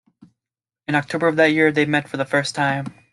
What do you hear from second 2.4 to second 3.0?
time.